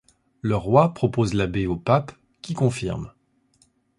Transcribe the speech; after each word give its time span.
Le 0.41 0.55
roi 0.55 0.95
propose 0.95 1.35
l'abbé 1.35 1.67
au 1.67 1.75
pape 1.77 2.13
qui 2.41 2.55
confirme. 2.55 3.13